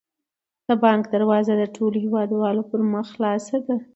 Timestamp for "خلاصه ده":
3.15-3.75